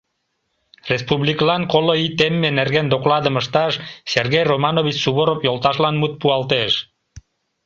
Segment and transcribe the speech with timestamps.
[0.91, 3.73] Республикылан коло ий темме нерген докладым ышташ
[4.11, 6.73] Сергей Романович Суворов йолташлан мут пуалтеш.